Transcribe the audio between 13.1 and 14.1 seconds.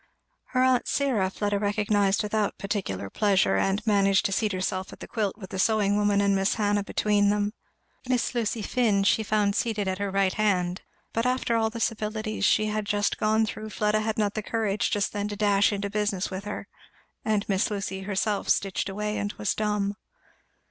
gone through Fleda